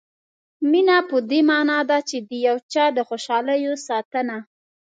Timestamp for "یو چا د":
2.47-2.99